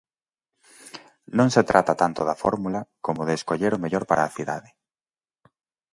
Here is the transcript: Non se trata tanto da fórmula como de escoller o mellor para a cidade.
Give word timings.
Non 1.37 1.49
se 1.55 1.63
trata 1.69 1.93
tanto 2.01 2.21
da 2.29 2.39
fórmula 2.43 2.81
como 3.05 3.21
de 3.27 3.33
escoller 3.39 3.71
o 3.73 3.81
mellor 3.83 4.03
para 4.09 4.23
a 4.25 4.33
cidade. 4.37 4.69